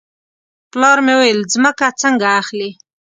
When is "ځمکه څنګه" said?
1.53-2.27